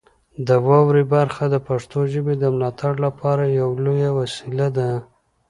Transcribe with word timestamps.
د 0.47 0.49
واورئ 0.65 1.03
برخه 1.15 1.45
د 1.49 1.55
پښتو 1.67 1.99
ژبې 2.13 2.33
د 2.39 2.43
ملاتړ 2.53 2.93
لپاره 3.05 3.43
یوه 3.59 3.77
لویه 3.85 4.11
وسیله 4.19 4.67
ده. 4.77 4.89